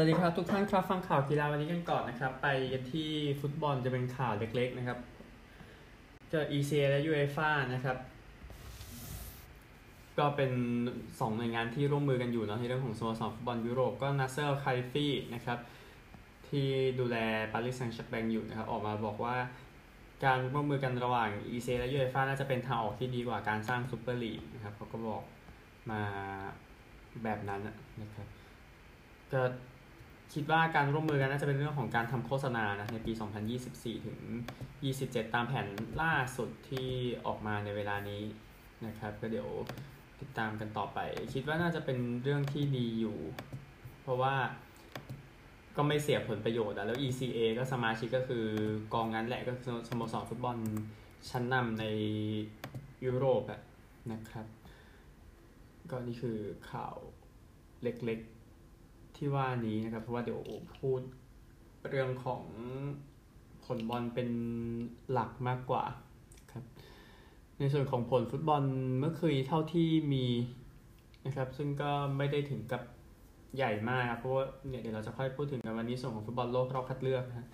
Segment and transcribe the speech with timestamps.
[0.00, 4.98] วัสดีครับทุกท่านครับฟังข่าวกีฬาวันนี้กันก่อนนะครับ ไปกันที่ฟุตบอลจะเป็นข่าวเล็กๆนะครับ
[6.30, 7.96] เจอ ECA และ UEFA นะครับ
[10.18, 10.52] ก็เป็น
[11.20, 15.58] สองหน่วยงานที่ร่วมมือกันอยู่เนาะในเรื่องของสโมสรฟุตบอลยุโรปก็นาสเซอร์ เคไลฟีนะครับ
[16.48, 16.66] ที่
[17.00, 17.16] ดูแล
[17.52, 19.36] ปารีสแซงต์แชร์กแมงอยู่นะครับ ออกมาบอกว่า
[20.24, 25.22] การร่วมมือกันระหว่าง ECA และ UEFA น่าจะเป็นทางออกที่ดีกว่าการสร้างซูเปอร์ลีกนะครับเขาก็บอก
[25.90, 26.00] มา
[27.24, 27.60] แบบนั้น
[28.02, 28.28] นะครับ
[29.34, 29.42] ก็
[30.34, 33.12] คิดว่าการร่วมมือกันน่าจะเป็นเรื่องของการทำโฆษณานะในปี
[33.58, 34.18] 2024 ถึง
[34.76, 35.66] 27 ตามแผน
[36.02, 36.88] ล่าสุดที่
[37.26, 38.22] ออกมาในเวลานี้
[38.86, 39.48] นะครับ ก็เดี๋ยว
[40.20, 40.98] ติดตามกันต่อไป
[41.34, 43.18] คิดว่าน่าจะเป็นเรื่องที่ดีอยู่
[44.02, 44.34] เพราะว่า
[45.76, 48.46] ก็ไม่เสียผลประโยชน์แล้ว ECA ก็สมาชิกก็คือ
[48.94, 49.52] กองนั้นแหละก็
[49.88, 50.56] สโมสรฟุตบอล
[51.30, 51.84] ชั้นนำใน
[53.04, 53.42] ยุโรป
[54.12, 54.46] นะครับ
[55.90, 56.38] ก็นี่คือ
[56.70, 56.96] ข่าว
[57.82, 58.39] เล็กๆ
[59.20, 60.40] ที่ว่านี้นะครับ เพราะว่าเดี๋ยว
[60.80, 61.00] พูด
[61.88, 62.42] เรื่องของ
[63.64, 64.28] ผลบอลเป็น
[65.12, 65.84] หลักมากกว่า
[66.52, 66.64] ครับ
[67.58, 68.62] ในส่วนของผลฟุตบอล
[68.98, 70.26] เมื่อคืนเท่าที่มี
[71.26, 72.82] นะครับ ซึ่งก็ไม่ได้ถึงกับ
[73.56, 77.48] ใหญ่มากครับเพราะว่าเนี่ยเดี๋ยวเราจะค่อยพูดถึงกันวันนี้ส่วนของฟุตบอลโลกรอบคัดเลือกนะ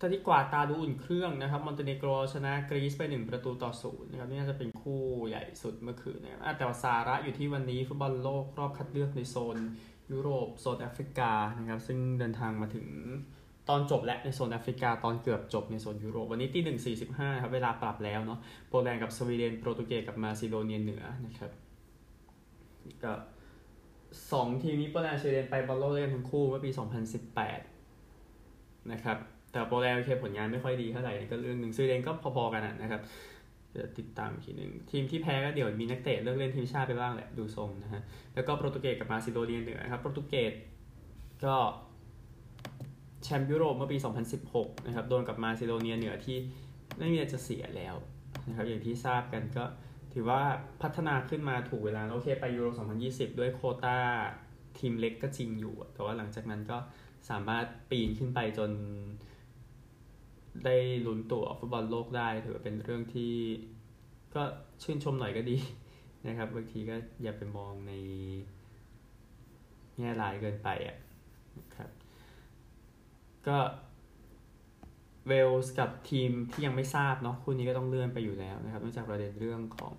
[0.00, 9.56] ถ้าที่กวาดตาดูอุ่นเครื่องนะครับมอนเตเนโกรชนะกรีซไปหนึ่งประตูต่อศูนย์นะครับนี่น่าจะเป็นคู่ใหญ่สุดเมื่อคืนนะครับแต่ว่าสาระอยู่ที่วันนี้ฟุตบอลโลกรอบคัดเลือกในโซน
[10.12, 12.86] ยุโรปโซนแอฟริกานะครับซึ่งเดินทางมาถึง
[13.68, 21.50] ตอนจบและในโซนแอฟริกาตอนเกือบจบในโซนยุโรป วันนี้ที่หนึ่งสี่สิบห้าครับเวลาปรับแล้วเนาะโปแลนด์กับสวีเดนโปรตุเกสกับมาซิโดเนียเหนือนะครับ
[23.02, 23.12] ก็
[24.32, 26.70] สองทีมนี้โปแลนด์สวีเดนไปบอลโลกด้วยกันทั้งคู่เมื่อปี
[28.00, 29.18] 2018นะครับ
[29.52, 33.00] แต่โปรแลนด์โอเคผลงานไม่ค่อยดีเท่าไหร่ก็เรื่องหนึ่งสวีเดนก็พอๆกันนะครับ
[33.80, 38.02] จะติดตามทีหนึ่งทีมที่แพ้ก็เดี๋ยวมีนักเตะเลิกเล่นทีมชาติไปบ้างแหละดูทรงนะฮะ
[38.34, 40.52] แล้วก็โปรตุเกสกับมาซิโดเนียเหนือครับโปรตุเกส
[41.44, 41.56] ก็
[43.24, 43.98] แชมป์ยุโรปเมื่อปี
[44.42, 46.36] 2016 นะครับ โดนกับมาซิโดเนียเหนือที่
[46.98, 47.94] ไม่มีจะเสียแล้ว
[48.48, 49.64] นะครับอย่างที่ทราบกันก็
[50.12, 50.42] ถือว่า
[50.82, 52.66] พัฒนาขึ้นมาถูกเวลาโอเคไปยูโร
[53.02, 53.98] 2020 ด้วยโคตา
[54.78, 56.78] ทีมเล็กก็จริงอยู่ แต่ว่าหลังจากนั้นก็
[57.30, 58.70] สามารถปีนขึ้นไปจน
[60.64, 63.34] ได้ลุ้นตัวฟุตบอลโลกได้ถือว่าเป็นเรื่องที่
[64.34, 64.42] ก็
[64.82, 65.56] ชื่นชมหน่อยก็ดี
[66.28, 67.92] นะครับบางทีก็อย่าไปมองใน
[69.98, 70.96] แง่ร้ายเกินไปอะ
[71.58, 71.90] นะครับ
[73.46, 73.58] ก็
[75.28, 79.94] เวลส์กับทีมที่ยังไม่ทราบเนาะคู่นี้ก็ต้องเลื่อนไปอยู่แล้วนะครับเนื่องจากประเด็นเรื่องของ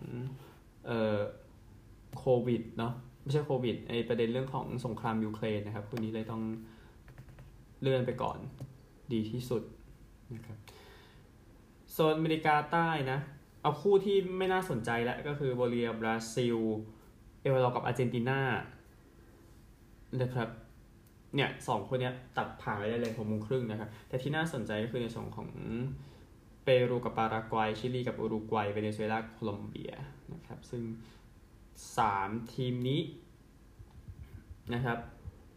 [0.85, 1.18] เอ่อ
[2.18, 2.94] โควิดเนาะ
[3.24, 6.44] ไม่ใช่โควิดไอประเด็นเรื่องของสงครามยูเครนนะครับคู่นี้เลยต้อง
[7.81, 8.38] เลื่อนไปก่อน
[9.13, 9.63] ดีที่สุด
[10.35, 10.57] นะครับ
[11.91, 13.19] โซนอเมริกาใต้นะ
[13.61, 16.57] เอาคู่ที่ไม่น่าสนใจแล้วก็คือโบเลียบราซิล
[17.41, 18.41] เอวาลอกับอาร์เจนตินา
[20.21, 20.49] นะครับ
[21.35, 25.49] เนี่ยสองคนเนี้ยตัดผ่านไปได้เลยหกโมงครึ่งนะครับ แต่ที่น่าสนใจก็คือในส่วนของ
[26.63, 29.94] เปรูกับปารากวัย ชิลีกับอุรุกวัยเวเนซุเอลาโคลอมเบีย
[30.33, 30.83] นะครับ ซึ่ง
[31.97, 33.01] สามทีมนี้
[34.73, 34.99] นะครับ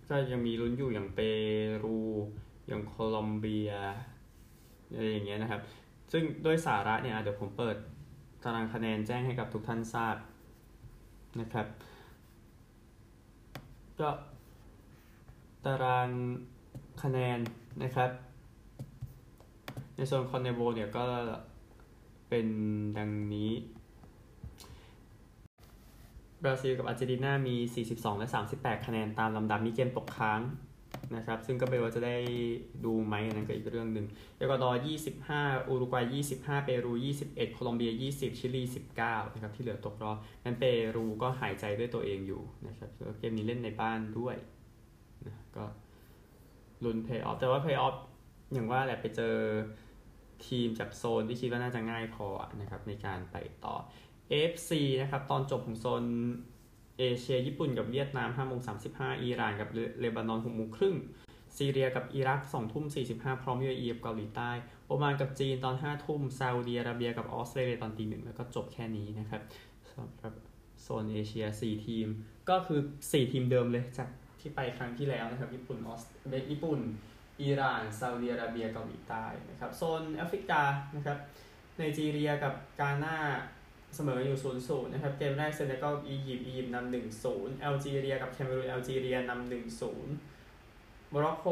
[0.09, 1.21] ก็ยังมีลุ้นอยู่อย่างเป
[1.85, 1.99] รู
[2.69, 3.71] อย่างโคลอมเบีย
[4.93, 5.61] อะไรอย่างเงี้ยนะครับ
[6.13, 7.77] ซึ่งด้วยสาระเนี่ยเดี๋ยวผมเปิด
[8.45, 10.17] ตารางคะแนนแจ้งให้กับทุกท่านทราบ
[11.41, 11.67] นะครับ
[14.01, 14.11] ก็
[15.65, 16.09] ตาราง
[17.03, 17.39] คะแนน
[17.83, 18.11] นะครับ
[19.95, 21.07] ในโซนคอนเมโบลเนี่ยก็
[22.29, 22.47] เป็น
[22.99, 23.51] ดังนี้
[26.43, 27.57] บราซิลกับอาร์เจนตินามี
[27.91, 30.41] 42 และ 38 คะแนนตามลำดับมีเกมตกค้าง
[31.17, 32.17] นะครับ ซึ่งก็ไม่ว่าจะได้
[32.85, 34.07] ดูไหมนั่นก็อีกเรื่องหนึ่ง
[34.37, 34.83] เอกวาดอร์
[35.25, 38.63] 25 อุรุกวัย 25 เปรู 21 โคลอมเบีย 20 ชิลี
[38.99, 40.65] 19 นะครับ ที่เหลือตกรอบนั้นเป
[40.97, 44.37] รูก็หายใจด้วยตัวเองอยู่นะครับเกมนี้เล่นในบ้านด้วย
[45.27, 45.65] นะก็
[46.85, 47.95] ลุ้นเพย์ออฟ แต่ว่าเพย์ออฟ
[48.53, 49.37] อย่างว่าแหละไปเจอ
[50.47, 52.29] ทีมจากโซนที่คิดว่าน่าจะง่ายพอ
[52.61, 53.75] นะครับในการไปต่อ
[54.51, 54.71] FC
[55.01, 56.05] นะครับตอนจบของโซน
[57.01, 58.61] เอเชีย ญี่ปุ่นกับเวียดนาม5โมง
[58.93, 59.69] 35 อิหร่านกับ
[60.01, 60.97] เลบานอน6โมงครึ่ง
[61.57, 64.51] ซีเรียกับอิรัก2ทุ่ม45 พร้อมยูเออีกับเกาหลีใต้
[64.87, 69.43] โอมานกับจีนตอน5ทุ่มซาอุดิอาระเบียกับออสเตรเลียตอนตีหนึ่งแล้วก็จบแค่นี้นะครับ
[69.89, 70.35] สำหรับ
[70.83, 72.07] โซนเอเชีย 4 ทีม
[72.51, 74.09] ก็คือ 4 ทีมเดิมเลยจาก
[74.41, 76.81] ที่ไปครั้งที่แล้วนะครับ ญี่ปุ่นออสเญี่ปุ่น
[77.43, 80.63] อิหร่านซาอุดิอาระเบียเกาหลีใต้นะครับโซนแอฟริกา
[80.97, 81.19] นะครับ
[81.77, 83.17] ไนจีเรียกับกาหน้า
[83.95, 84.51] เสมออยู่ศู
[84.85, 90.15] นย์ศูนย์นะครับ เกมแรกเซเนกัลอียิปต์อียิปต์นำหนึ่งศูนย์แอลจีเรียกับแคเมรูนแอลจีเรียนำหนึ่งศูนย์
[91.11, 91.47] โมร็อกโก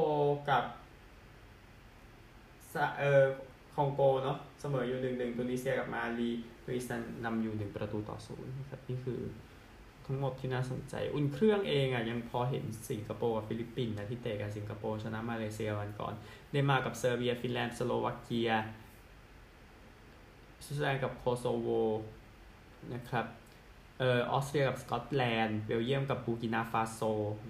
[0.50, 0.64] กับ
[2.98, 3.24] เอ่อ
[3.74, 6.30] คองโกเนาะเสมออยู่หนึ่งหนึ่งตุนิเซียกับมาลี
[6.64, 9.20] ตุนิเซียนำอยู่หนึ่งประตูต่อศูนย์นะครับนี่คือ
[10.06, 16.14] ทั้งหมดที่น่าสนใจ อุ่นเครื่องเองอะยังพอเห็นสิงคโปร์กับฟิลิปปินส์นะที่เตะกันสิงคโปร์ชนะมาเลเซียวันก่อน
[16.50, 18.50] เดนมาร์กกับเซอร์เบีย ฟินแลนด์สโลวาเกีย
[20.62, 21.68] สวิตเซอร์แลนด์กับโคโซโว
[22.94, 23.26] นะครับ
[23.98, 27.00] เอ่อออสเตรียกับสกอตแลนด์เบลเยียมกับบูร์กินาฟาโซ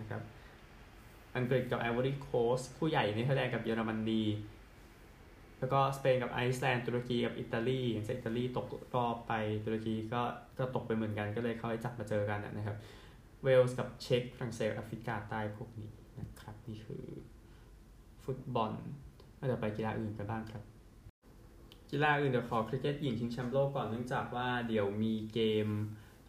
[0.00, 0.22] นะครับ
[1.36, 4.22] อังกฤษกับไอวอรี่โคสต์คู่ใหญ่เนเธอร์แลนด์กับเยอรมนี
[5.58, 8.66] แล้วก็สเปนกับไอซ์แลนด์ตุรกีกับอิตาลีอย่างเช่นอิตาลีตก
[8.96, 9.32] รอบไป
[9.64, 10.22] ตุรกีก็
[10.58, 12.76] ก็ตกไปเหมือนกันก็เลยเขาให้จับมาเจอกันนะครับ
[13.44, 15.90] เวลส์กับเช็กฝรั่งเศสแอฟริกาใต้พวกนี้
[16.20, 17.04] นะครับนี่คือ
[18.24, 18.72] ฟุตบอล
[19.38, 20.62] ก็จะไปกีฬาอื่นกันบ้างครับ
[21.90, 25.68] กีฬาอื่นเดี๋ยวขอคริกเก็ตหญิงชิงแชมป์โลกก่อนเนื่องจากว่าเดี๋ยวมีเกม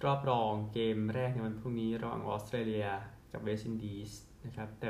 [0.06, 2.88] รอบรองเกมแรกในวันพรุ่งนี้ระหว่างออสเตรเลีย
[3.31, 4.11] กับเวสต์อินดีส
[4.45, 4.89] นะครับแต่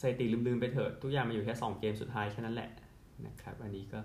[0.00, 2.70] สถิติลืมๆไปเถอะทุกอย่างมาอยู่แค่ 2 เกมสุดท้ายแค่นั้นแหละ
[3.26, 4.00] นะครับอันนี้ก็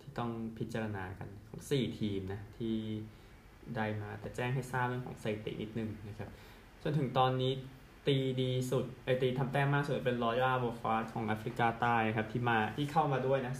[0.00, 2.74] ที่ต้องพิจารณากันของ 4 ทีมนะที่
[3.76, 6.30] ได้มาแต่แจ้งให้ทราบเรื่องของสถิตินิดนึงนะครับ
[6.82, 7.52] จนถึงตอนนี้
[8.06, 13.54] ตีดีสุดไอตีทำแต้มมากสุดเป็นรอยัลโบฟาของแอฟริกาใต้ครับที่มาที่เข้ามาด้วยนะ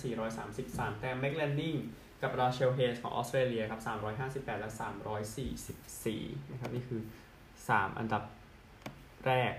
[0.46, 1.76] 433 แต้มแม็กแลนนิง
[2.22, 3.80] กับราเชลเฮสของออสเตรเลียครับ
[4.24, 4.70] 358 และ
[5.60, 7.00] 344 นะครับ นี่คือ
[7.50, 8.22] 3 อันดับ
[9.26, 9.52] แรก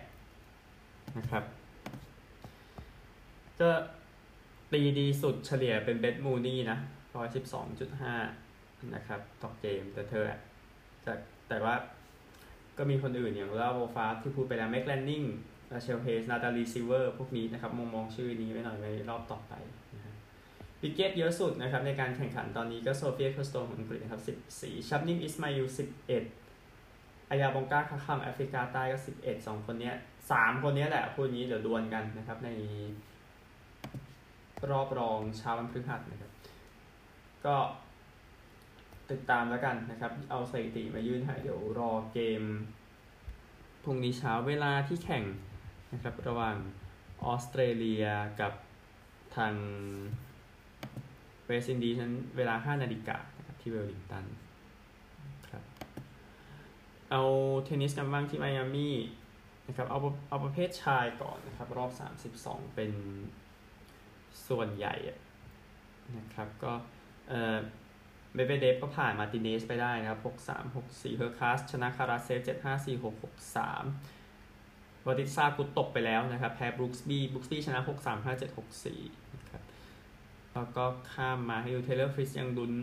[1.17, 1.43] นะครับ
[3.61, 3.71] ก็
[4.71, 6.77] ตีดีสุดเฉลี่ยเป็นเบสมูนี่นะ
[7.65, 10.25] 112.5 นะครับ ต่อเกมแต่เธอ
[11.03, 11.13] แต่
[11.49, 11.75] แต่ว่า
[12.77, 15.23] ก็มีคนอื่นอย่างลาโบฟาที่พูดไปแล้วแม็กแลนนิง
[15.71, 19.53] ราเชลเฮสนาตาลีซิเวอร์พวกนี้นะครับมองมองชื่อนี้ไว้หน่อยในรอบต่อไป
[20.79, 24.21] ปิเกตเยอะสุดนะครับในการแข่งขันตอนนี้ก็โซเฟียคอสโตของอังกฤษนะครับ
[24.53, 25.65] 14 ชับนิมอิสมายู
[26.47, 29.91] 11 อายาบงกาคาคัมแอฟริกาใต้ก็ 11 2 คนนี้
[30.31, 32.49] สามคนนี้แหละพูดนี้เดี๋ยวดวลกันนะครับใน
[34.71, 36.31] รอบรองเช้าวันพฤหัสนะครับ
[37.45, 37.55] ก็
[39.11, 42.43] ติดตามแล้วกันนะครับ เอาสถิติมายื่นให้เดี๋ยวรอเกม
[43.83, 45.23] พรุ่งนี้เช้าเวลาที่แข่ง
[45.93, 46.57] นะครับระหว่าง
[47.23, 48.05] ออสเตรเลีย
[48.41, 48.53] กับ
[49.35, 49.53] ทาง
[51.45, 54.25] เวสต์อินดีฉนั้นเวลา 5 นาฬิกานะครับที่เวลลิงตัน
[55.49, 55.63] ครับ
[57.11, 57.21] เอา
[57.63, 58.95] เทนนิสกันบ้างที่ไมอามี่
[59.67, 59.99] นะครับเอา
[60.29, 61.91] เอาประเภทชายก่อนนะครับ รอบ
[62.33, 62.91] 32 เป็น
[64.47, 64.95] ส่วนใหญ่
[66.17, 66.71] นะครับก็
[67.29, 67.57] เอ่อ
[68.35, 78.25] เมดเวเดฟก็ผ่านมาติเนสไปได้นะครับ 6 3 6 4 เฮอร์คาสชนะคาราเซฟ 7 5 4 6 6 3วอติซากุตกไปแล้วนะครับ แพ้บรูคส์บี้บรูคส์บี้ชนะ 6 3
[78.25, 79.63] 5 7 6 4นะครับ
[80.53, 82.73] แล้วก็ข้ามมาให้ดูเทเลอร์ฟริสยังดุน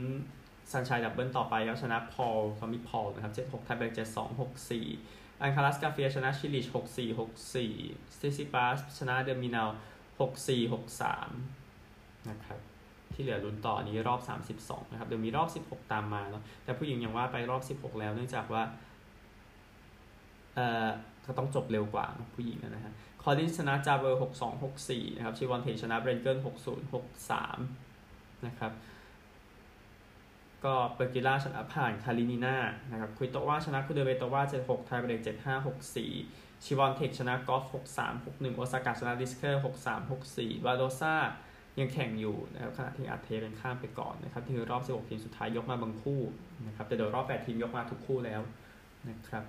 [0.72, 9.70] ซันชัยดับเบิลต่อไปแล้วชนะพอลทอมมี่พอลนะครับ 7 6ไทเบรก7 2 6 4 อันคารัสกาเฟียชนะชิลิช 6 4 6 4สติซิปาสชนะเดอร์มินาล
[10.10, 11.00] 6 4 6
[11.50, 12.71] 3นะครับ
[13.14, 14.20] ที่เหลือลุ้นต่อนี้รอบ
[14.59, 18.62] 32 นะครับ เดี๋ยวมีรอบ 16 ตามมาเนาะแต่ผู้หญิงยังว่าไปรอบ 16 แล้วเนื่องจากว่า
[20.55, 20.88] เอ่อ
[21.26, 22.93] ก็ต้องจบเร็วกว่าผู้หญิงนะฮะ
[23.23, 26.93] คอลลินส์ชนะจาเบอร์ 62 64 นะครับชิวอนเทชนะเบรนเกิล60
[27.62, 28.73] 63 นะครับ
[30.64, 32.56] ก็เปอร์กิล่าชนะผ่านคารินีนา
[32.91, 35.64] นะครับควิโตว่าชนะคุเดเบโตว่า76 tie break 75
[36.11, 37.64] 64 ชิวอนเทคชนะกอล์ฟ
[37.97, 41.14] 63 61โอซากะชนะดิสเคอร์63 64วาโดซ่า
[41.80, 46.20] ยังแข่งอยู่นะครับขณะที่อัดเทปเนี่ยข้ามไปก่อนนะครับที่รอบ 16 ทีมสุดท้ายยกมาบางคู่
[46.66, 48.40] นะครับแต่เดี๋ยวรอบ 8 ทีมยกมาทุกคู่แล้ว
[49.08, 49.44] นะครับ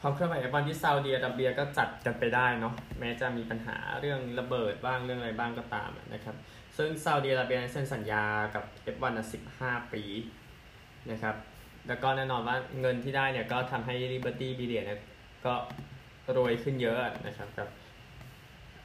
[0.00, 6.36] ความเคลื่อนไหวบอลที่ซาอุดีอาระเบียก็จัดกันไปได้เนาะแม้จะมีปัญหาเรื่องระเบิดบ้างเรื่องอะไรบ้างก็ตามนะครับ
[6.76, 8.24] ซึ่งซาอุดีอาระเบียเซ็นสัญญา
[8.54, 9.26] กับ F1 นะ
[9.58, 10.02] 15 ปี
[11.10, 11.36] นะครับ
[11.88, 15.00] แล้วก็แน่นอนว่าเงินที่ได้เนี่ยก็ทำให้ Liberty Media เนี่ย
[15.46, 15.54] ก็
[16.36, 17.68] รวยขึ้นเยอะนะครับกับ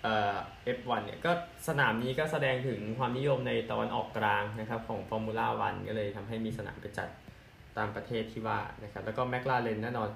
[0.04, 0.36] เอ่อ
[0.78, 1.32] F1 เนี่ยก็
[1.68, 7.10] สนามนี้ก็แสดงถึงความนิยมในตะวันออกกลางนะครับของฟอร์มูล่าวันก็เลยทำให้มีสนามไปจัด
[7.78, 10.10] ตามประเทศที่ว่านะครับแล้วก็แมคลาเรนแน่นอน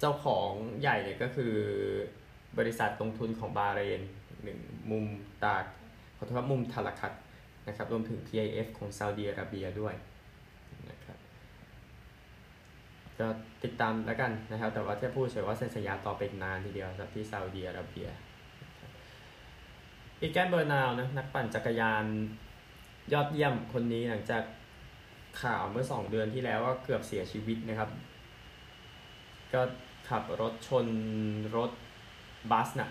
[0.00, 1.54] เจ้าของใหญ่เนี่ยก็คือ
[2.58, 4.00] บริษัทลงทุนของบาเรน
[4.42, 4.58] หนึ่ง
[4.90, 5.06] มุม
[5.44, 5.64] ตาก
[6.16, 7.12] ขอโทษครับมุมทารคัต
[7.68, 9.94] นะครับรวมถึง PIF ของซาอุดีอาระเบียด้วย
[10.90, 11.18] นะครับ
[13.18, 13.26] ก็
[13.64, 18.08] ติดตามแล้วกันนะครับ แต่ว่าจะพูดเฉยว่าเซ็นสัญญาต่อเป็นนานทีเดียวสำหรับที่ซาอุดีอาระเบีย
[20.20, 22.04] อีแกนเบอร์นาวนะนักปั่นจักรยาน
[23.12, 24.42] ยอดเยี่ยมคนนี้หลังจาก
[25.42, 27.90] ข่าวเมื่อสองเดือนที่แล้วว่าเกือบเสียชีวิตนะครับ
[29.52, 29.60] ก็
[30.08, 30.86] ขับรถชน
[31.56, 31.70] รถ
[32.50, 32.90] บัสนะ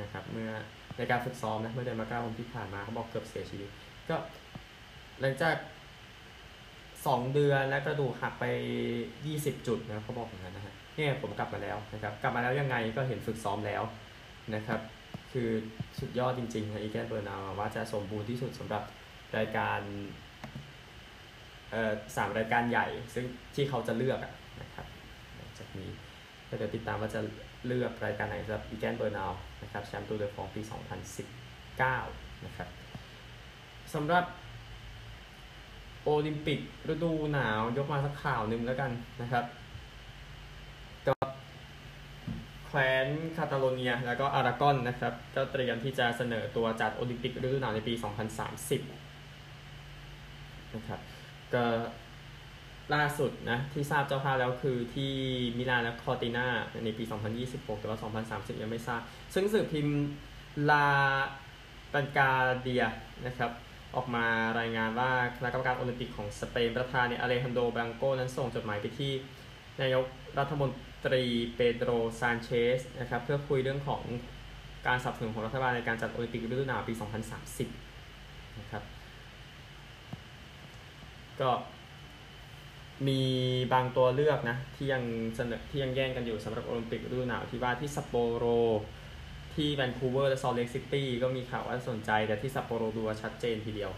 [0.00, 0.50] นะครับเมื่อ
[0.96, 3.68] ในการฝึกซ้อมนะเมื่อเดือนมกราคมที่ผ่านมาเขาบอกเกือบเสียชีวิต
[4.08, 4.16] ก็
[5.20, 5.56] หลังจาก
[7.06, 8.44] สองเดือนและกระดูกหักไป
[9.26, 13.82] ยี่สิบจุดนะเขาบอกอย่างนั้นนะฮะเนี่ยผมกลับมาแล้วนะครับ กลับมาแล้วยังไงก็เห็นฝึกซ้อมแล้ว
[14.54, 14.80] นะครับ
[15.32, 15.50] คือ
[15.98, 18.82] สุดยอดจริงๆนะอีแกนเบอร์นัลว่าจะสมบูรณ์ที่สุดสำหรับ
[19.36, 19.80] รายการ
[21.70, 23.24] เอ่อสามรายการใหญ่ ซึ่ง
[23.54, 24.18] ที่เขาจะเลือก
[24.60, 24.86] นะครับ
[25.58, 25.90] จากนี้
[26.48, 27.20] ก็เดี๋ยวติดตามว่าจะ
[27.66, 30.60] เลือกรายการไหนสำหรับอีแกนเบอร์นัลนะครับแชมป์ตูร์เดอฟรองซ์ปี
[31.32, 32.68] 2019 นะครับ
[33.94, 34.24] สำหรับ
[36.04, 36.60] โอลิมปิก
[36.92, 38.90] ฤดูหนาว ยกมาสักข่าวหนึ่งแล้วกัน
[39.22, 39.44] นะครับ
[41.06, 41.14] ก็
[42.74, 48.02] แคว้นคาตาโลเนีย แล้วก็อารากอนนะครับ ก็เตรียมที่จะเสนอตัวจัดโอลิมปิกฤดูหนาวในปี 2030
[50.74, 51.00] นะครับ
[51.54, 51.64] ก็
[52.94, 55.12] ล่าสุดนะ ที่ทราบเจ้าภาพแล้วคือที่
[55.58, 56.46] มิลานและคอติน่า
[56.84, 57.04] ในปี
[57.42, 57.98] 2026 แต่ว่า
[58.50, 59.00] 2030 ยังไม่ทราบ
[59.34, 59.98] ซึ่งสื่อพิมพ์
[60.70, 60.88] ลา
[61.92, 62.84] แวนการ์เดีย
[63.26, 63.50] นะครับ
[63.96, 64.24] ออกมา
[64.58, 69.12] รายงานว่าคณะกรรมการโอลิมปิกของสเปนประธานเนี่ยอเลฮานโดรบลังโกนั้นส่งจดหมายไปที่
[69.80, 70.04] นายก
[70.38, 71.90] รัฐมนตรีเปโดร
[72.20, 74.02] ซานเชสนะครับเพื่อคุยเรื่องของ
[74.86, 76.94] การสนับสนุนของรัฐบาลในการจัดโอลิมปิกฤดูหนาวปี
[77.76, 78.82] 2030 นะครับ
[81.40, 81.50] ก็
[83.08, 83.20] มี
[83.72, 85.02] บางตัวเลือกนะที่ยัง
[85.36, 88.46] เสนอที่ยังแย่งกันอยู่สำหรับโอลิมปิกฤดูหนาวที่ว่าที่ซัปโปโร
[89.54, 93.92] ที่แวนคูเวอร์และซอลต์เลกซิตี้ก็มีข่าวว่าสนใจแต่ที่ซัปโปโรดูชัดเจนทีเดียว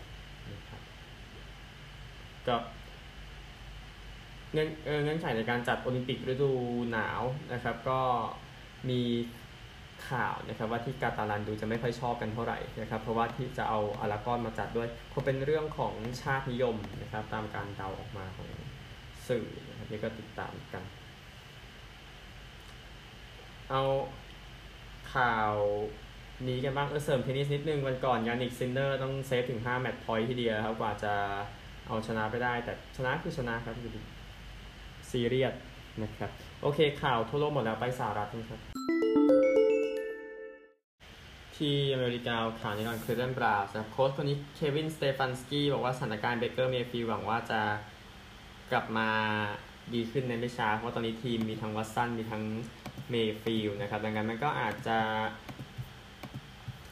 [0.52, 0.80] นะครับ
[2.48, 2.56] ก็
[4.54, 4.70] เงื่อน
[5.04, 6.52] เงื่อนไขในการจัดโอลิมปิกฤดู
[6.92, 8.00] หนาวนะครับ ก็
[8.90, 9.00] มี
[10.08, 18.48] ข่าวนะครับว่าที่กาตาลันดูจะไม่ค่อยชอบกันเท่าไหร่นะครับ เพราะว่าที่จะเอาอารากอนมาจัดด้วยคงเป็นเรื่องของชาตินิยมนะครับ ตามการเดาออกมาของ
[19.28, 20.84] สื่อนะครับนี่ก็ติดตามกัน
[23.70, 23.82] เอา
[25.14, 25.52] ข่าว
[26.48, 31.12] นี้กันบ้างเออเสริมเทนนิสนิดนึงวันก่อนยานิกซินเนอร์ต้อง save ถึง 5 match point ทีเดียวครับกว่าจะ
[31.86, 33.76] เอาชนะไปได้แต่ชนะคือชนะครับ
[35.14, 35.54] ซีเรียส
[36.02, 36.30] นะครับ
[36.62, 38.60] โอเคข่าวทั่วโลกหมดแล้วไปสหรัฐนะครับ
[41.56, 47.60] ที่อเมริกาข่าวนี้ก่อนคือเรื่องบราวน์สนะโค้ชคนนี้เควินสเตฟันสกี้บอกว่าสถานการณ์เบเกอร์เมย์ฟิลด์หวังว่าจะ
[48.72, 49.08] กลับมา
[49.94, 52.42] ดีขึ้นในไม่ช้าเพราะตอนนี้ทีมมีทั้งวัตสันมีทั้ง
[53.10, 54.98] เมย์ฟิลด์นะครับ ดังนั้นมันก็อาจจะ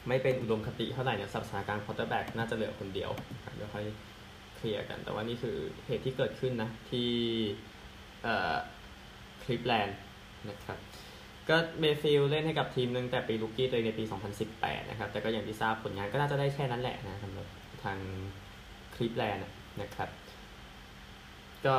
[0.07, 3.11] ไม่เป็นอุดมคติเท่าไหร่ในสถานการณ์ quarterback น่าจะเหลือคนเดียว
[3.55, 3.85] เดี๋ยวค่อย
[4.55, 7.09] เคลียร์กัน แต่ว่านี่คือเหตุที่เกิดขึ้นนะที่
[9.43, 9.97] คลีฟแลนด์
[10.49, 10.77] นะครับ
[11.49, 14.03] ก็เมย์ฟิลด์เล่นให้กับทีมนี้ตั้งแต่ปี rookie ตัวเองในปี
[14.47, 17.47] 2018 นะครับ แต่ก็อย่างที่ทราบผลงานก็น่าจะได้แค่นั้นแหละนะสำหรับ
[17.83, 17.97] ทาง
[18.95, 19.43] คลีฟแลนด์
[19.81, 20.09] นะครับ
[21.65, 21.73] ก็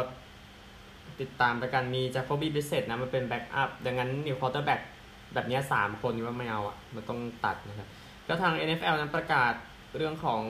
[1.20, 4.80] ติดตามประกันมีจากโคบี้บริสเซตต์นะมันเป็น backup ดังนั้น new quarterback
[5.34, 7.88] แบบนี้สามคนนี่ว่าไม่เอาอะ มันต้องตัดนะครับ
[8.28, 9.52] ก็ทาง NFL นั้นประกาศ
[9.96, 10.42] เรื่องของ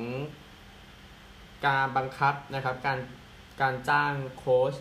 [1.66, 2.98] การบังคับนะครับ การ
[3.60, 4.74] การจ้างโค้ช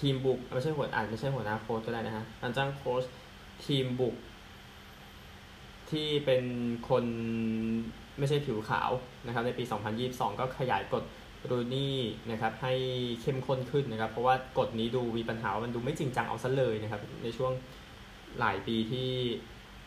[0.00, 3.04] ทีมบุกไม่ใช่หัวอ่านไม่ใช่หัวหน้าโค้ชก็ได้นะฮะการจ้างโค้ช
[3.66, 4.14] ทีมบุก
[5.90, 6.44] ที่เป็น
[6.88, 7.04] คน
[8.18, 8.90] ไม่ใช่ผิวขาว
[9.26, 9.64] นะครับในปี
[10.02, 11.04] 2022 ก็ขยายกฎ
[11.50, 11.96] รูนี่
[12.30, 12.74] นะครับให้
[13.20, 17.52] เข้มข้นขึ้นนะครับ เพราะว่ากฎนี้ดูมีปัญหามันดูไม่จริงจังเอาซะเลยนะครับ ในช่วง
[18.38, 19.08] หลายปีที่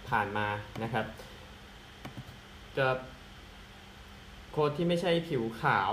[0.10, 0.48] ผ่านมา
[0.84, 1.06] นะครับ
[2.78, 2.88] จะ
[4.52, 5.92] โค้ดที่ไม่ใช่ผิวขาว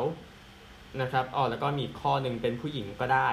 [1.01, 3.29] นะครับอ๋อแล้วก็มีข้อหนึ่งเป็นผู้หญิงก็ได้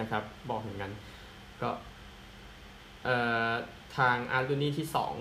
[0.00, 0.90] นะครับ บอกเหมือนกัน
[1.62, 1.70] ก็
[3.04, 3.16] เอ่
[3.50, 3.52] อ
[3.96, 5.14] ทางอาร์ดูนี่ที่สอง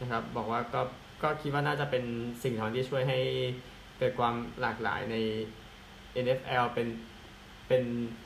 [0.00, 0.80] นะครับบอกว่าก็
[1.22, 2.04] ก็คิดว่าน่าจะเป็น
[2.42, 3.18] สิ่งที่ช่วยให้
[3.98, 5.16] เกิดความหลากหลายใน
[6.24, 6.88] NFL เป็น
[7.68, 7.84] เป็น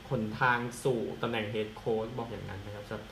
[0.09, 3.03] ขนทางสู่ตำแหน่งเฮดโค้ชบอกอย่างนั้นนะครับสำหรับ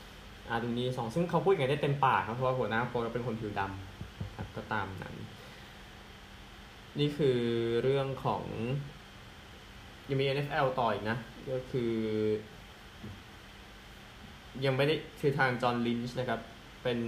[0.49, 5.15] อาร์ดูนี่สองซึ่งเขาพูดอย่างนี้ได้เต็มปากครับเพราะว่าหัวหน้าโค้ชเป็นคนผิวดำครับก็ตามนั้น
[6.99, 7.39] นี่คือ
[7.83, 8.43] เรื่องของ
[10.09, 11.17] ยังมี NFL ต่ออีกนะ
[11.51, 11.93] ก็คือ
[14.65, 16.39] ยังไม่ได้คือทางจอห์นลินช์นะครับ
[16.83, 16.99] เป็น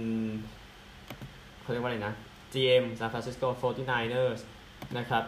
[1.60, 2.14] เขาเรียกว่าอะไรนะ
[2.52, 4.40] GM San Francisco 49ers
[4.98, 5.24] นะครับ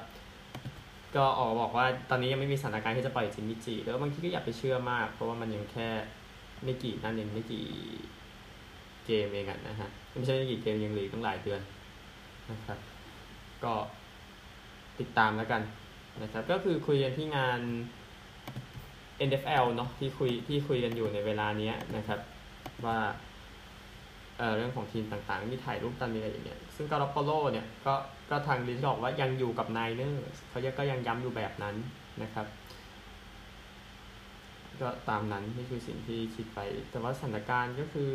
[1.17, 5.89] ก็ออกบอกว่าตอนนี้ยังไม่มีสถานการณ์ที่จะปล่อยจิมมี่จีแล้วบางทีก็อย่าไปเชื่อมาก เพราะว่ามันยังแค่
[6.65, 7.67] ไม่กี่นั่นเองไม่กี่
[9.07, 11.61] เกมเองอะนะฮะ ไม่ใช่ไม่กี่เกมยังเหลือตั้งหลายเดือน
[12.51, 12.79] นะครับ
[13.65, 13.75] ก็
[15.01, 15.63] ติดตามแล้วกัน
[16.23, 17.61] นะครับ ก็คือคุยกันที่งาน
[19.29, 22.21] NFL เนาะที่คุยที่คุยกันอยู่ในเวลานี้นะครับ
[22.87, 22.99] ว่า
[24.39, 27.95] เเรื่องของทีมต่างๆ มีถ่ายรูปตันมีอะไรอย่างเงี้ยซึ่งกาลอปโลเนี่ยก็
[28.31, 31.75] ก็ทางลิสบอกว่ายังอยู่กับไนเนอร์เขาก็ยังย้ำอยู่แบบนั้น
[32.23, 32.47] นะครับ
[34.81, 36.59] ก็ตามนั้นนี่คือสิ่งที่คิดไป
[36.91, 38.13] แต่ว่าสถานการณ์ก็คือ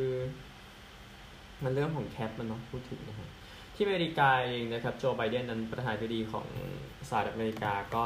[1.63, 3.29] มันเรื่องของแคปมันเนาะพูดถึงนะครับ
[3.75, 6.47] ที่อเมริกาเองนะครับโจไบเดนนั้นประธานาธิบดีของ
[7.09, 8.03] สหรัฐอเมริกาก็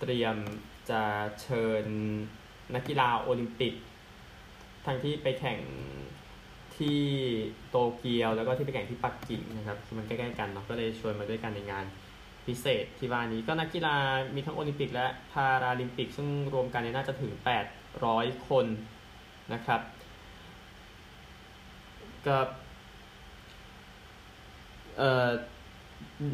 [0.00, 0.36] เตรียม
[0.90, 1.02] จะ
[1.42, 1.84] เชิญ
[2.74, 3.74] นักกีฬาโอลิมปิก
[4.86, 5.58] ทั้งที่ไปแข่ง
[6.76, 7.00] ที่
[7.70, 11.84] โตเกียวแล้วก็ที่ไปแข่งที่ปักกิ่งนะครับคือมันใกล้ๆกันเนาะก็เลยชวนมาด้วยกันในงาน
[12.46, 13.96] พิเศษที่ว่านี้ก็นักกีฬา
[14.34, 17.32] มีทั้งโอลิมปิกและพาราลิมปิก ซึ่งรวมกันเนี่ยน่าจะถึง
[17.92, 18.66] 800 คน
[19.52, 19.80] นะครับ
[22.26, 22.36] ก็
[24.98, 25.28] เอ่อ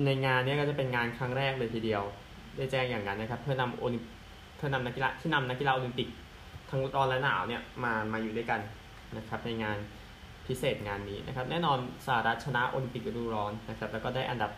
[0.04, 2.02] ในงานนี้ก็จะเป็นงานครั้งแรกเลยทีเดียว
[2.56, 4.02] ได้แจ้งอย่างนั้นนะครับ เพื่อนำโอลิม
[4.62, 6.08] เพื่อนำนักกีฬาที่นำนักกีฬาโอลิมปิก
[6.70, 8.60] ทั้งร้อนและหนาวเนี่ยมามาอยู่ด้วยกัน
[9.16, 9.78] นะครับในงาน
[10.46, 14.52] พิเศษงานนี้นะครับแน่นอนสหรัฐชนะโอลิมปิกฤดูร้อนนะครับแล้วก็ได้อันดับ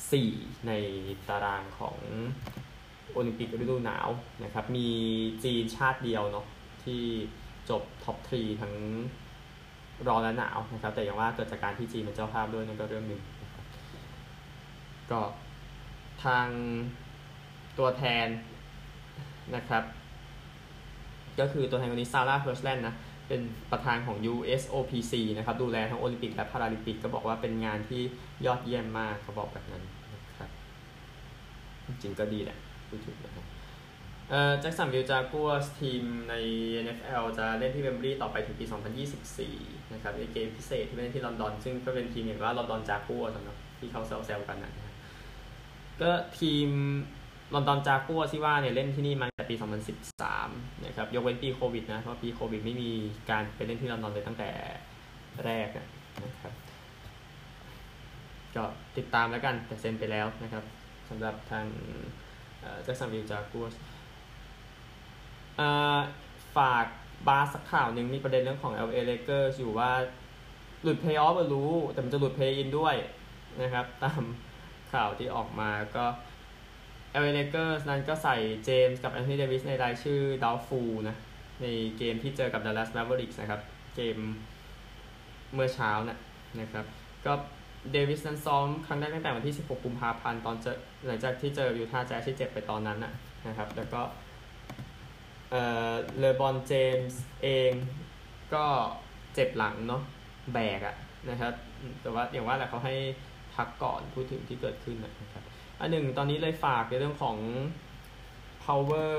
[0.00, 0.72] 4 ใน
[1.28, 1.96] ตารางของ
[3.12, 4.08] โอลิมปิกฤดูหนาว
[4.44, 4.88] นะครับมี
[5.44, 6.46] จีนชาติเดียวเนาะ
[6.84, 7.02] ที่
[7.70, 8.74] จบท็อปทรีทั้ง
[10.08, 13.22] ร้อนและหนาวนะครับแต่อย่างว่าเกิดจากการที่จีนเป็นเจ้าภาพด้วยนั่นก็เรื่องหนึ่ง
[15.10, 15.20] ก็
[16.24, 16.48] ทาง
[17.78, 18.26] ตัวแทน
[19.54, 19.82] นะครับ
[21.40, 22.94] ก็คือตัวแทนคนนี้ซาร่าเฮิร์ชแลนด์นะ
[23.28, 23.40] เป็น
[23.72, 28.02] ประธานของ USOPC นะครับดูแลทั้งโอลิมปิกและพาราลิมปิกก็บอกว่าเป็นงานที่
[28.46, 29.82] ยอดเยี่ยมมากเขาบอกแบบนั้น
[30.14, 30.50] นะครับ
[31.86, 32.56] จริงก็ดีแหละ
[32.88, 33.44] พูดถึงนะครับ
[34.30, 36.34] เอ่อแจ็คสันวิลล์จากัวร์ทีมใน
[36.84, 38.64] NFL จะเล่นที่เวมบลีย์ต่อไปถึงปี
[39.28, 44.72] 2024 นะครับในเกมพิเศษที่เล่นที่ลอนดอน ซึ่งก็เป็นทีมเห็นว่าลอนดอนจากัวร์สำหรับที่เขาแซวๆกันนะ
[46.02, 46.10] ก็
[46.40, 46.68] ทีม
[47.54, 49.54] ลอนดอนจากัวที่ว่าเนี่ยเล่นที่นี่มาตั้งแต่ปี
[50.20, 52.90] 2013 นะครับ ยกเว้นปีโควิดนะ เพราะปีโควิดไม่มี
[53.30, 54.50] การไปเล่นที่ลอนดอนเลยตั้งแต่
[55.44, 55.68] แรก
[56.24, 56.52] นะครับ
[58.56, 58.64] ก็
[58.96, 60.64] ติดตามแล้วกันแต่เซ็นไปแล้วนะครับ
[61.08, 61.66] สำหรับทาง
[62.82, 63.66] แจ็คสันวิลจากัว
[66.56, 66.86] ฝาก
[67.28, 69.90] บาสักข่าวหนึ่งมีประเด็นเรื่องของ LA Lakers อยู่ว่า
[70.82, 72.94] หลุดเพย์ออฟรู้ แต่มันจะหลุดเพย์อินด้วย
[73.62, 74.22] นะครับ ตาม
[74.92, 76.04] ข่าวที่ออกมาก็
[77.20, 81.16] LA Lakers นั้นก็ใส่เจมส์กับแอนโทนีเดวิสในรายชื่อ doubtful นะ
[81.62, 81.66] ใน
[81.98, 83.60] เกมที่เจอกับ Dallas Mavericks นะครับ
[83.96, 84.16] เกม
[85.54, 86.18] เมื่อเช้านะ
[86.60, 86.84] นะครับ
[87.26, 87.32] ก็
[87.92, 93.12] เดวิสนั้นซ้อมครั้งแรกตั้งแต่วันที่ 16 กุมภาพันธ์ตอนเจอหลังจากที่เจอยูทาห์แจ๊สที่เจ็บไปตอนนั้นนะ
[93.48, 94.00] นะครับ แล้วก็
[95.50, 97.72] เอ่อเลบรอนเจมส์เอง
[98.54, 98.64] ก็
[99.34, 100.02] เจ็บหลังเนาะ
[100.52, 100.96] แบกอะ
[101.30, 101.52] นะครับ
[102.02, 102.94] แต่ว่าอย่างว่าแหละเขาให้
[103.56, 105.45] พักก่อนพูดถึงที่เกิดขึ้นนะครับ
[105.80, 107.36] อันหนึ่งตอนนี้เลยฝากในเรื่องของ
[108.64, 109.14] power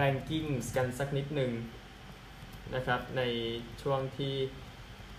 [0.00, 1.52] rankings กันสักนิดหนึ่ง
[2.74, 3.22] นะครับ ใน
[3.82, 4.34] ช่วงที่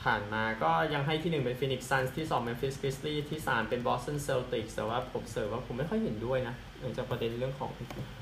[0.03, 7.71] ผ่านมาก็ยังให้ที่ 1 เป็น Phoenix Suns ที่2 Memphis Grizzlies ที่ 3 เป็น Boston Celtics แต่ว่าผมเสริมว่าผมไม่ค่อยเห็นด้วยนะหลังจากประเด็นเรื่องของ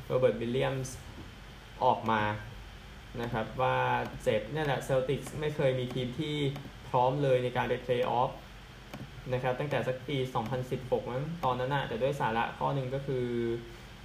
[0.09, 0.89] Robert Williams
[1.83, 2.21] ออกมา
[3.21, 3.77] นะครับว่า
[4.23, 6.35] เจ็บนี่แหละ Celtics ไม่เคยมีทีมที่
[6.89, 8.31] พร้อมเลยในการไป Playoff
[9.31, 10.17] นะครับตั้งแต่สักปี
[10.63, 13.25] 2016มั้งตอนนั้นนะแต่ด้วยสาระข้อหนึ่งก็คือ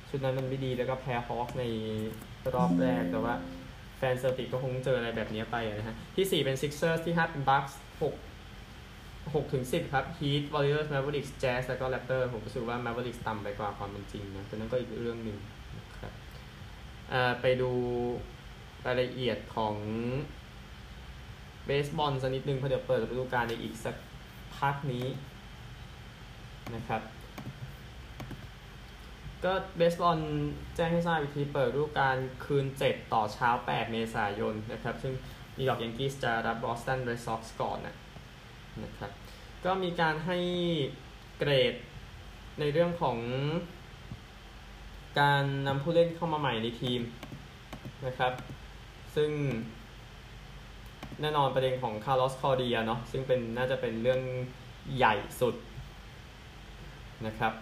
[0.08, 1.64] ชุดนั้นมันไม่ดีแล้วก็แพ้ฮอคใน
[2.54, 3.34] รอบแรกแต่ว่า
[3.96, 7.72] แฟนเซอร์ติก็คงเจออะไรแบบนี้ไปนะฮะที่ 4 เป็น Sixers ที่ 5 เป็น Bucks
[8.50, 15.38] 6 6ถึง10 ครับ Heat Warriors Mavericks Jazz แล้วก็ Raptors ผมรู้สึกว่า Mavericks ต่ำไปกว่าความเป็นจริงนะแต่นั้นก็อีกเรื่องหนึ่ง
[15.78, 16.12] นะครับ
[17.40, 17.70] ไปดู
[18.86, 19.74] รายละเอียดของ
[21.66, 23.96] เบสบอลสักนิดนึงเพราะเดี๋ยวเปิดฤดูกาลในอีกสัก
[24.56, 25.06] พักนี้
[26.74, 27.02] นะครับ
[29.44, 30.18] ก็เบสบอล
[30.76, 35.14] แจ้งให้ทราบพิธีเปิดฤดูกาลคืน 7 ต่อเช้า 8 เมษายนนะครับ ซึ่ง
[35.56, 37.96] นิวยอร์กยังกี้จะรับบอสตันเรดซ็อกซ์ก่อนนะ
[38.84, 39.10] นะครับ
[39.64, 40.38] ก็มีการให้
[41.38, 41.74] เกรด
[42.60, 43.18] ในเรื่องของ
[45.20, 47.00] การนำผู้เล่นเข้ามาใหม่ในทีม
[48.06, 48.32] นะครับ
[49.14, 49.30] ซึ่ง
[51.20, 54.20] แน่นอนประเด็นของคาร์ลอสคอร์เรียเนาะซึ่งเป็นน่าจะเป็นเรื่อง
[54.96, 55.54] ใหญ่สุด
[57.26, 57.52] นะครับ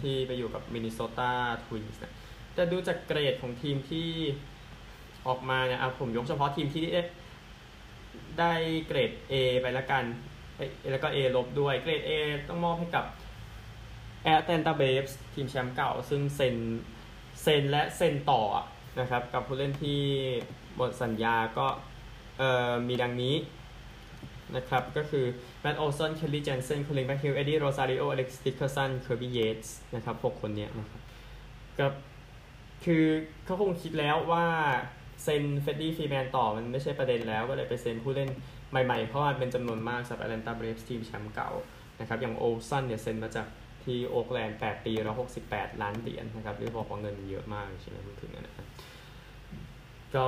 [0.00, 2.14] ที่ไปอยู่กับมินนิโซตาทวินส์นะ
[2.54, 4.08] แต่ดูจากเกรดของทีมที่
[5.26, 7.02] ออกมาเนี่ยผมยกเฉพาะทีมที่ได้
[8.38, 8.52] ได้
[8.86, 10.04] เกรด A ไปละกัน
[10.90, 12.10] แล้วก็ A ลบด้วยเกรด A
[12.48, 13.04] ต้องมอบให้กับ
[14.22, 16.56] แอตแลนตาเบรฟส์ทีมแชมป์เก่า ซึ่งเซ็น
[17.42, 18.42] เซ็นและเซ็นต่อ
[19.00, 20.02] นะครับ กับผู้เล่นที่
[20.76, 21.66] หมดสัญญาก็
[22.88, 23.34] มีดังนี้
[24.56, 25.24] นะครับ ก็คือ
[25.60, 31.02] แมตต์โอลซันเคลลี่เจนเซนคอลลินแม็คฮิวเอ็ดดี้โรซาริโออเล็กซ์ดิคเคอร์สันเคอร์บี้เยตส์นะครับหกคนเนี้ยนะครับ
[31.78, 31.86] ก็
[32.84, 33.04] คือ
[33.44, 34.46] เขาคงคิดแล้วว่า
[35.22, 38.30] เซ็นเฟรดดี้ฟรีแมนต่อมันไม่ใช่ประเด็นแล้ว ก็เลยไปเซ็นผู้เล่น
[38.70, 41.50] ใหม่ๆ เพราะว่าเป็นจำนวนมากสำหรับแอตแลนตาเบรฟส์ทีมแชมป์เก่า
[42.00, 43.46] นะครับอย่างโอลซันเนี่ยเซ็นมาจาก
[43.84, 48.66] ที่โอ๊กแลนด์ 8 ปี 168 ล้านเหรียญนะครับหรือบอกว่าเงินเยอะมากใช่ไหมพูดถึงนะครับ
[50.14, 50.24] ก็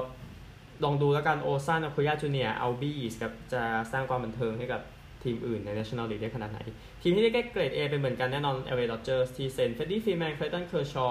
[0.84, 3.62] ลองดูแล้วกันโอลซันอคูญาจูเนียร์อัลบี้ครับจะ
[3.92, 4.82] สร้างความบันเทิงให้กับ
[5.22, 6.60] ทีมอื่นใน National League ได้ขนาดไหน
[7.02, 11.06] ทีมที่ได้เกรด A เป็นเหมือนกันแน่นอน LA Dodgers ที่เซ็นเฟรดดี้ฟรีแมนเคลย์ตันเคอร์ชอว์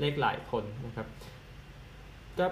[0.00, 1.06] อีกหลายคนนะครับ
[2.38, 2.46] ก็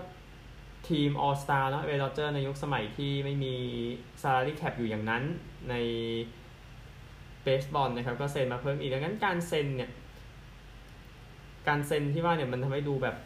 [0.89, 3.55] ทีม All Star นะ LA Dodgers ในยุคสมัยที่ไม่มี
[4.23, 5.23] salary cap อยู่อย่างนั้น
[5.71, 5.75] ใน
[7.43, 9.91] เบสบอลนะครับก็เซ็นมาเพิ่มอีกดังนั้นการเซ็นเนี่ย
[11.69, 13.17] การเซ็นที่ว่าเนี่ยมันทำให้ดูแบบ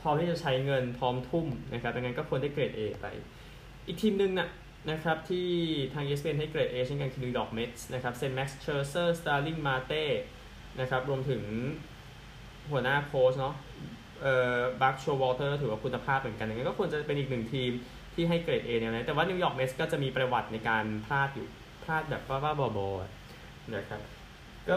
[0.00, 3.06] พร้อมที่จะใช้เงินพร้อมทุ่มนะครับดังนั้นก็ควรได้เกรด A ไป
[3.86, 4.48] อีกทีมหนึ่งนะ
[4.90, 5.48] นะครับที่
[5.94, 10.04] ทาง ESPN ให้เกรด A เช่นกันคือนิวยอร์กเม็ตส์นะครับเซ็นแม็กซ์เชอร์เซอร์สตาร์ลิงมาร์เต้
[10.80, 11.42] นะครับรวมถึง
[12.70, 13.54] หัวหน้าโค้ชเนาะ
[14.22, 17.70] เอ่อบัคโชวอลเตอร์ถือว่าคุณภาพเหมือนกันดังนั้นก็ควรจะเป็นอีกหนึ่งทีม
[18.14, 21.46] ที่ให้เกรด A เนี่ยนะแต่ว่านิวยอร์กเม็ตส์ก็จะมีประวัติในการพลาดอยู่
[21.84, 24.00] พลาดแบบว่าๆบอๆนะครับ
[24.68, 24.76] ก็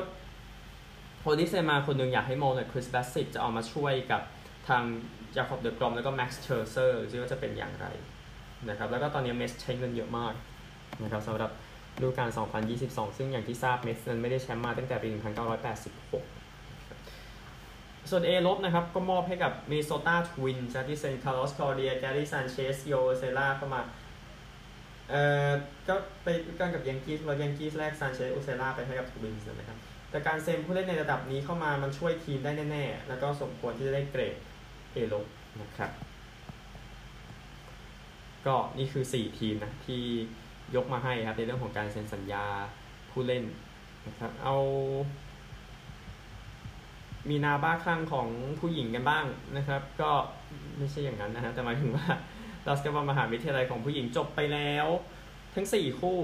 [1.25, 4.21] คนที่เซ็นมาคนหนึ่งอยากให้มองหน่อยคริสแบสซิตจะเอามาช่วยกับ
[4.67, 4.83] ทาง
[5.35, 7.87] จาคอบเดอกรอมแล้วก็แม็กซ์เชอร์เซอร์ซึ่งว่าจะเป็นอย่างไร
[8.69, 10.33] นะครับแล้วก็ตอนนี้เม็ตส์ใช้เงินเยอะมาก
[11.03, 11.51] นะครับสำหรับ
[11.97, 12.29] ฤดูกาล
[12.73, 15.19] 2022 ซึ่งอย่างที่ทราบเม็ตส์นั้นไม่ได้แชมป์มาตั้งแต่ปี 1986
[18.09, 23.81] ส่วน A ลบนะครับก็มอบให้กับมินนิโซตาทวินส์ที่เซ็นคาร์ลอสคอร์เรียแกรี่ซานเชสอุเซล่าเข้ามา
[25.09, 25.51] เอ่อ
[25.87, 26.27] ก็ไป
[26.59, 29.77] กันกับยังกีสแล้วยังกีสแลกซานเชสอุเซล่าไปให้กับทวินส์นะครับ
[30.09, 34.35] แต่การเซ็นผู้เล่นในระดับนี้เข้ามามันช่วยทีมได้แน่ๆ แล้วก็สมควรที่จะได้เกรด
[34.95, 35.25] A ลบ
[35.61, 35.91] นะครับ
[38.45, 40.03] ก็นี่คือ 4 ทีมนะที่
[40.75, 42.45] ยกมาให้ครับในเรื่องของการเซ็นสัญญา
[43.11, 43.43] ผู้เล่น
[44.07, 44.55] นะครับ เอา
[47.29, 48.27] มีนาบ้าคลั่งของ
[48.59, 49.25] ผู้หญิงกันบ้าง
[49.57, 50.11] นะครับ ก็
[50.77, 52.07] ไม่ใช่อย่างนั้นนะฮะแต่หมายถึงว่า
[52.67, 54.87] ลอสกาบอลมหาวิทยาลัยของผู้หญิงจบไปแล้ว
[55.55, 56.19] ทั้ง 4 คู่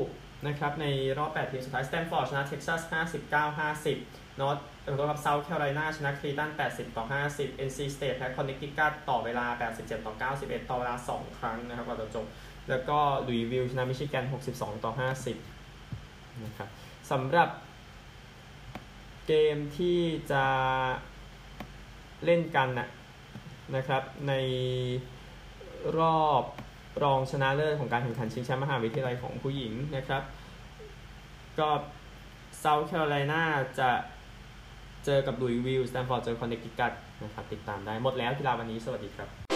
[0.47, 0.85] นะครับใน
[1.17, 2.81] รอบ 8 ทีมสุดท้ายสแตนฟอร์ดชนะเท็กซัส
[3.21, 12.25] 59 50นอตเออกับเซาท์แคโรไลนาชนะคลีตัน 80 ต่อ 50 NC State แพ้คอนเนคติคัตต่อเวลา 87 ต่อ 91 ต่อเวลา 2 ครั้งนะครับก่อนจะจบ
[12.69, 14.91] แล้วก็ลุยวิลชนะมิชิแกน 62 ต่อ
[15.67, 16.69] 50นะครับ
[17.11, 17.49] สำหรับ
[19.27, 19.99] เกมที่
[20.31, 20.45] จะ
[22.25, 22.87] เล่นกันนะ
[23.75, 24.33] นะครับใน
[25.97, 26.43] รอบ
[27.03, 30.23] รองชนะเลิศของการแข่งขันชิงแชมป์มหาวิทยาลัยของผู้หญิงนะครับ
[31.59, 31.69] ก็
[32.59, 33.43] เซาท์แคโรไลนา
[33.79, 33.89] จะ
[35.05, 36.91] เจอกับลุยวิลล์สแตนฟอร์ดเจอคอนเนคติคัต
[37.23, 39.48] นะครับ ติดตามได้หมดแล้วกีฬาวันนี้สวัสดีครับ